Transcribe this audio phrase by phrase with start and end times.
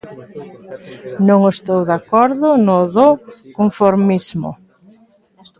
[1.27, 3.09] Non estou de acordo no do
[3.57, 4.51] conformismo.